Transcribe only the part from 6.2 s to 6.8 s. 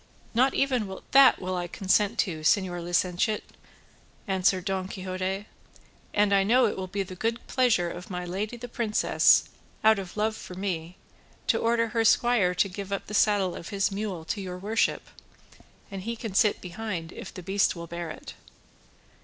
I know it